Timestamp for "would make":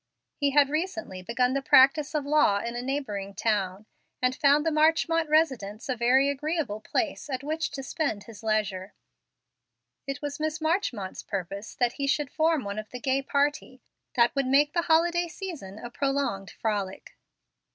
14.35-14.73